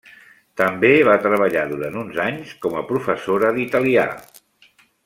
[0.61, 4.11] També va treballar durant uns anys com a professora d'italià.